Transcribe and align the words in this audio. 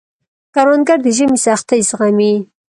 کروندګر 0.55 0.99
د 1.03 1.07
ژمي 1.17 1.37
سختۍ 1.45 1.81
زغمي 1.89 2.33